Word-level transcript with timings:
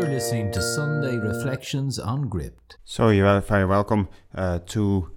You're 0.00 0.08
listening 0.08 0.50
to 0.52 0.62
Sunday 0.62 1.18
Reflections 1.18 1.98
on 1.98 2.30
Gript. 2.30 2.78
So 2.86 3.10
you're 3.10 3.38
very 3.42 3.66
welcome 3.66 4.08
uh, 4.34 4.60
to 4.68 5.10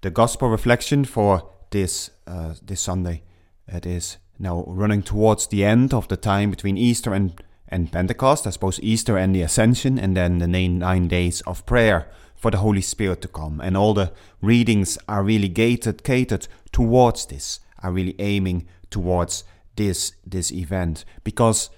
the 0.00 0.10
Gospel 0.10 0.48
reflection 0.48 1.04
for 1.04 1.50
this 1.68 2.10
uh, 2.26 2.54
this 2.62 2.80
Sunday. 2.80 3.22
It 3.68 3.84
is 3.84 4.16
now 4.38 4.64
running 4.66 5.02
towards 5.02 5.46
the 5.48 5.62
end 5.62 5.92
of 5.92 6.08
the 6.08 6.16
time 6.16 6.50
between 6.50 6.78
Easter 6.78 7.12
and, 7.12 7.38
and 7.68 7.92
Pentecost. 7.92 8.46
I 8.46 8.50
suppose 8.50 8.80
Easter 8.82 9.18
and 9.18 9.34
the 9.34 9.42
Ascension, 9.42 9.98
and 9.98 10.16
then 10.16 10.38
the 10.38 10.46
nine, 10.46 11.06
days 11.08 11.42
of 11.42 11.66
prayer 11.66 12.10
for 12.34 12.50
the 12.50 12.64
Holy 12.64 12.80
Spirit 12.80 13.20
to 13.20 13.28
come. 13.28 13.60
And 13.60 13.76
all 13.76 13.92
the 13.92 14.10
readings 14.40 14.96
are 15.06 15.22
really 15.22 15.48
gated, 15.48 16.02
catered 16.02 16.48
towards 16.72 17.26
this, 17.26 17.60
are 17.82 17.92
really 17.92 18.16
aiming 18.18 18.68
towards 18.88 19.44
this 19.76 20.14
this 20.26 20.50
event 20.50 21.04
because 21.24 21.68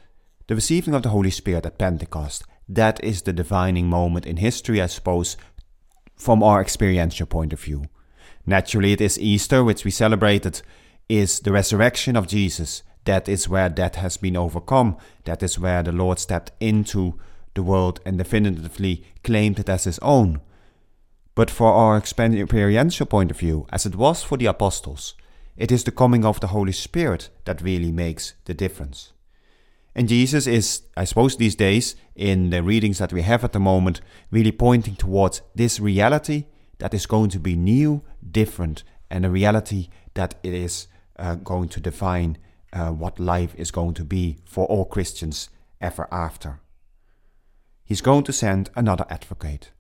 the 0.47 0.55
receiving 0.55 0.95
of 0.95 1.03
the 1.03 1.09
Holy 1.09 1.31
Spirit 1.31 1.67
at 1.67 1.79
Pentecost 1.79 2.45
that 2.69 3.03
is 3.03 3.23
the 3.23 3.33
defining 3.33 3.89
moment 3.89 4.27
in 4.27 4.37
history, 4.37 4.81
I 4.81 4.87
suppose, 4.87 5.37
from 6.17 6.43
our 6.43 6.61
experiential 6.61 7.27
point 7.27 7.53
of 7.53 7.61
view. 7.61 7.85
Naturally, 8.47 8.93
it 8.93 9.01
is 9.01 9.19
Easter, 9.19 9.63
which 9.63 9.85
we 9.85 9.91
celebrated, 9.91 10.63
is 11.09 11.41
the 11.41 11.53
resurrection 11.53 12.17
of 12.17 12.29
Jesus. 12.29 12.83
That 13.05 13.29
is 13.29 13.49
where 13.49 13.69
death 13.69 13.97
has 13.97 14.17
been 14.17 14.37
overcome. 14.37 14.97
That 15.25 15.43
is 15.43 15.59
where 15.59 15.83
the 15.83 15.93
Lord 15.93 16.19
stepped 16.19 16.53
into 16.61 17.19
the 17.55 17.63
world 17.63 18.01
and 18.07 18.19
definitively 18.19 19.05
claimed 19.25 19.59
it 19.59 19.69
as 19.69 19.85
his 19.85 19.99
own. 20.01 20.41
But 21.35 21.51
for 21.51 21.73
our 21.73 21.97
experiential 21.97 23.07
point 23.07 23.31
of 23.31 23.39
view, 23.39 23.67
as 23.71 23.87
it 23.87 23.97
was 23.97 24.23
for 24.23 24.37
the 24.37 24.47
apostles, 24.47 25.15
it 25.57 25.71
is 25.71 25.85
the 25.85 25.91
coming 25.91 26.25
of 26.25 26.41
the 26.41 26.49
Holy 26.49 26.73
Spirit 26.73 27.29
that 27.45 27.63
really 27.63 27.93
makes 27.93 28.35
the 28.45 28.55
difference. 28.55 29.13
And 29.95 30.09
Jesus 30.09 30.47
is, 30.47 30.83
I 30.97 31.05
suppose, 31.05 31.37
these 31.37 31.55
days, 31.55 31.97
in 32.15 32.51
the 32.51 32.63
readings 32.63 32.99
that 32.99 33.13
we 33.13 33.23
have 33.23 33.45
at 33.45 33.53
the 33.53 33.61
moment, 33.61 34.01
really 34.31 34.53
pointing 34.53 34.97
towards 34.97 35.43
this 35.55 35.81
reality 35.81 36.47
that 36.79 36.95
is 36.95 37.07
going 37.07 37.31
to 37.31 37.39
be 37.39 37.57
new, 37.57 38.03
different, 38.29 38.85
and 39.11 39.27
a 39.27 39.31
reality 39.31 39.89
that 40.15 40.35
it 40.43 40.55
is 40.55 40.89
uh, 41.19 41.35
going 41.35 41.69
to 41.69 41.81
define 41.81 42.39
uh, 42.73 42.91
what 42.91 43.21
life 43.21 43.55
is 43.57 43.71
going 43.71 43.93
to 43.95 44.05
be 44.05 44.39
for 44.47 44.65
all 44.67 44.87
Christians 44.87 45.51
ever 45.81 46.09
after. 46.11 46.61
He's 47.85 48.01
going 48.01 48.25
to 48.25 48.33
send 48.33 48.71
another 48.75 49.05
advocate. 49.11 49.71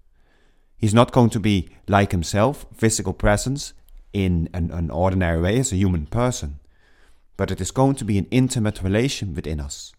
He's 0.77 0.93
not 0.93 1.13
going 1.13 1.31
to 1.31 1.41
be 1.41 1.71
like 1.89 2.11
himself, 2.11 2.67
physical 2.75 3.15
presence 3.15 3.73
in 4.13 4.51
an, 4.53 4.71
an 4.71 4.91
ordinary 4.91 5.41
way 5.41 5.59
as 5.59 5.73
a 5.73 5.77
human 5.77 6.05
person, 6.07 6.61
but 7.39 7.51
it 7.51 7.61
is 7.63 7.71
going 7.71 7.95
to 7.95 8.05
be 8.05 8.19
an 8.19 8.27
intimate 8.31 8.83
relation 8.83 9.35
within 9.35 9.59
us 9.59 9.95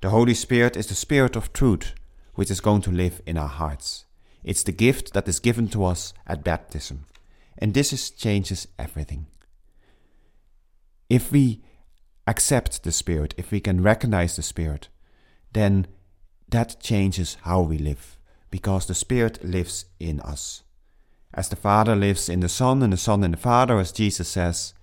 the 0.00 0.10
Holy 0.10 0.34
Spirit 0.34 0.76
is 0.76 0.86
the 0.88 0.94
Spirit 0.94 1.36
of 1.36 1.52
truth, 1.52 1.94
which 2.34 2.50
is 2.50 2.60
going 2.60 2.82
to 2.82 2.90
live 2.90 3.22
in 3.26 3.38
our 3.38 3.48
hearts. 3.48 4.04
It's 4.44 4.62
the 4.62 4.72
gift 4.72 5.14
that 5.14 5.26
is 5.26 5.40
given 5.40 5.68
to 5.68 5.84
us 5.84 6.12
at 6.26 6.44
baptism. 6.44 7.06
And 7.58 7.72
this 7.72 7.92
is, 7.92 8.10
changes 8.10 8.68
everything. 8.78 9.26
If 11.08 11.32
we 11.32 11.62
accept 12.26 12.82
the 12.82 12.92
Spirit, 12.92 13.34
if 13.38 13.50
we 13.50 13.60
can 13.60 13.82
recognize 13.82 14.36
the 14.36 14.42
Spirit, 14.42 14.88
then 15.52 15.86
that 16.48 16.80
changes 16.80 17.38
how 17.42 17.62
we 17.62 17.78
live, 17.78 18.18
because 18.50 18.86
the 18.86 18.94
Spirit 18.94 19.42
lives 19.42 19.86
in 19.98 20.20
us. 20.20 20.62
As 21.32 21.48
the 21.48 21.56
Father 21.56 21.96
lives 21.96 22.28
in 22.28 22.40
the 22.40 22.48
Son, 22.48 22.82
and 22.82 22.92
the 22.92 22.98
Son 22.98 23.24
in 23.24 23.30
the 23.30 23.36
Father, 23.36 23.78
as 23.78 23.92
Jesus 23.92 24.28
says, 24.28 24.74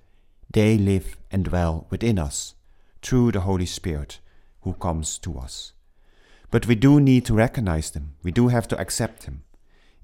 they 0.51 0.77
live 0.77 1.17
and 1.31 1.45
dwell 1.45 1.87
within 1.89 2.17
us 2.17 2.55
through 3.01 3.31
the 3.31 3.41
Holy 3.41 3.65
Spirit 3.65 4.19
who 4.63 4.73
comes 4.73 5.17
to 5.19 5.37
us. 5.37 5.73
But 6.51 6.67
we 6.67 6.75
do 6.75 6.99
need 6.99 7.25
to 7.25 7.33
recognize 7.33 7.91
them. 7.91 8.15
We 8.23 8.31
do 8.31 8.49
have 8.49 8.67
to 8.69 8.79
accept 8.79 9.23
him. 9.23 9.43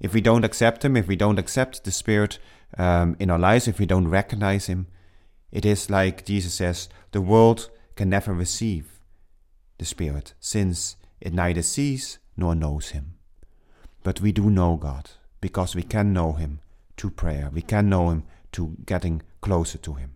If 0.00 0.14
we 0.14 0.20
don't 0.20 0.44
accept 0.44 0.84
him, 0.84 0.96
if 0.96 1.06
we 1.06 1.16
don't 1.16 1.38
accept 1.38 1.84
the 1.84 1.90
Spirit 1.90 2.38
um, 2.78 3.16
in 3.18 3.30
our 3.30 3.38
lives, 3.38 3.68
if 3.68 3.78
we 3.78 3.86
don't 3.86 4.08
recognize 4.08 4.66
him, 4.66 4.86
it 5.52 5.66
is 5.66 5.90
like 5.90 6.24
Jesus 6.24 6.54
says 6.54 6.88
the 7.12 7.20
world 7.20 7.70
can 7.96 8.08
never 8.08 8.32
receive 8.32 9.00
the 9.78 9.84
Spirit, 9.84 10.34
since 10.40 10.96
it 11.20 11.32
neither 11.32 11.62
sees 11.62 12.18
nor 12.36 12.54
knows 12.54 12.90
him. 12.90 13.14
But 14.02 14.20
we 14.20 14.32
do 14.32 14.50
know 14.50 14.76
God, 14.76 15.10
because 15.40 15.74
we 15.74 15.82
can 15.82 16.12
know 16.12 16.32
him 16.32 16.60
through 16.96 17.10
prayer. 17.10 17.50
We 17.52 17.62
can 17.62 17.88
know 17.88 18.10
him 18.10 18.24
through 18.52 18.76
getting 18.86 19.22
closer 19.40 19.78
to 19.78 19.94
him. 19.94 20.12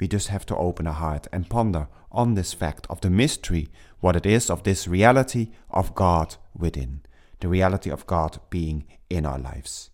We 0.00 0.08
just 0.08 0.28
have 0.28 0.46
to 0.46 0.56
open 0.56 0.86
our 0.86 0.94
heart 0.94 1.26
and 1.32 1.48
ponder 1.48 1.88
on 2.10 2.34
this 2.34 2.52
fact 2.52 2.86
of 2.90 3.00
the 3.00 3.10
mystery, 3.10 3.68
what 4.00 4.16
it 4.16 4.26
is 4.26 4.50
of 4.50 4.62
this 4.62 4.88
reality 4.88 5.50
of 5.70 5.94
God 5.94 6.36
within, 6.54 7.02
the 7.40 7.48
reality 7.48 7.90
of 7.90 8.06
God 8.06 8.40
being 8.50 8.84
in 9.08 9.24
our 9.24 9.38
lives. 9.38 9.90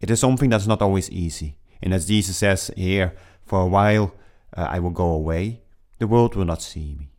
It 0.00 0.10
is 0.10 0.20
something 0.20 0.50
that's 0.50 0.66
not 0.66 0.82
always 0.82 1.10
easy. 1.10 1.56
And 1.82 1.92
as 1.92 2.06
Jesus 2.06 2.36
says 2.36 2.70
here, 2.76 3.14
for 3.44 3.60
a 3.60 3.66
while 3.66 4.14
uh, 4.56 4.68
I 4.70 4.78
will 4.78 4.90
go 4.90 5.10
away, 5.10 5.62
the 5.98 6.06
world 6.06 6.34
will 6.34 6.44
not 6.44 6.62
see 6.62 6.96
me. 6.98 7.12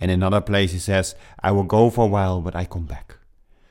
And 0.00 0.10
in 0.10 0.20
another 0.20 0.40
place 0.40 0.72
he 0.72 0.78
says, 0.78 1.14
I 1.40 1.52
will 1.52 1.64
go 1.64 1.90
for 1.90 2.04
a 2.04 2.08
while, 2.08 2.40
but 2.40 2.56
I 2.56 2.64
come 2.64 2.86
back. 2.86 3.16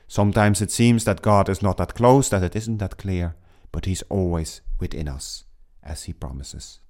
Sometimes 0.08 0.62
it 0.62 0.70
seems 0.70 1.04
that 1.04 1.22
God 1.22 1.48
is 1.48 1.62
not 1.62 1.78
that 1.78 1.94
close, 1.94 2.28
that 2.28 2.42
it 2.42 2.54
isn't 2.54 2.78
that 2.78 2.96
clear, 2.96 3.34
but 3.72 3.86
He's 3.86 4.02
always 4.02 4.60
within 4.78 5.08
us, 5.08 5.44
as 5.82 6.04
He 6.04 6.12
promises. 6.12 6.80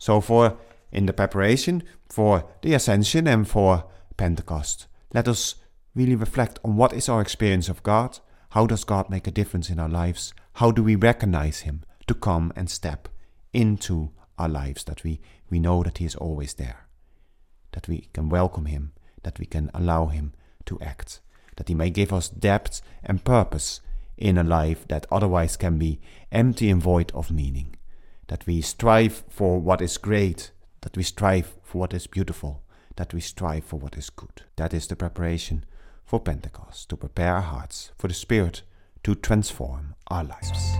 So, 0.00 0.20
for 0.20 0.56
in 0.90 1.06
the 1.06 1.12
preparation 1.12 1.82
for 2.08 2.44
the 2.62 2.74
Ascension 2.74 3.26
and 3.26 3.46
for 3.46 3.84
Pentecost. 4.16 4.86
Let 5.14 5.28
us 5.28 5.56
really 5.94 6.16
reflect 6.16 6.58
on 6.64 6.76
what 6.76 6.92
is 6.92 7.08
our 7.08 7.20
experience 7.20 7.68
of 7.68 7.82
God, 7.82 8.18
how 8.50 8.66
does 8.66 8.84
God 8.84 9.10
make 9.10 9.26
a 9.26 9.30
difference 9.30 9.70
in 9.70 9.78
our 9.78 9.88
lives, 9.88 10.34
how 10.54 10.70
do 10.70 10.82
we 10.82 10.96
recognize 10.96 11.60
Him 11.60 11.84
to 12.06 12.14
come 12.14 12.52
and 12.56 12.68
step 12.68 13.08
into 13.52 14.10
our 14.38 14.48
lives, 14.48 14.84
that 14.84 15.04
we, 15.04 15.20
we 15.48 15.60
know 15.60 15.82
that 15.82 15.98
He 15.98 16.04
is 16.04 16.16
always 16.16 16.54
there, 16.54 16.86
that 17.72 17.88
we 17.88 18.08
can 18.12 18.28
welcome 18.28 18.66
Him, 18.66 18.92
that 19.22 19.38
we 19.38 19.46
can 19.46 19.70
allow 19.74 20.06
Him 20.06 20.32
to 20.66 20.78
act, 20.80 21.20
that 21.56 21.68
He 21.68 21.74
may 21.74 21.90
give 21.90 22.12
us 22.12 22.28
depth 22.28 22.82
and 23.04 23.24
purpose 23.24 23.80
in 24.16 24.36
a 24.38 24.44
life 24.44 24.86
that 24.88 25.06
otherwise 25.10 25.56
can 25.56 25.78
be 25.78 26.00
empty 26.32 26.68
and 26.70 26.82
void 26.82 27.12
of 27.14 27.30
meaning, 27.30 27.76
that 28.30 28.46
we 28.46 28.60
strive 28.60 29.24
for 29.28 29.58
what 29.58 29.82
is 29.82 29.98
great 29.98 30.52
that 30.82 30.96
we 30.96 31.02
strive 31.02 31.56
for 31.64 31.78
what 31.78 31.92
is 31.92 32.06
beautiful, 32.06 32.62
that 32.94 33.12
we 33.12 33.20
strive 33.20 33.64
for 33.64 33.76
what 33.78 33.96
is 33.96 34.08
good. 34.08 34.42
That 34.54 34.72
is 34.72 34.86
the 34.86 34.94
preparation 34.94 35.64
for 36.04 36.20
Pentecost, 36.20 36.88
to 36.90 36.96
prepare 36.96 37.34
our 37.34 37.40
hearts 37.40 37.90
for 37.98 38.06
the 38.06 38.14
Spirit 38.14 38.62
to 39.02 39.16
transform 39.16 39.94
our 40.08 40.24
lives. 40.24 40.79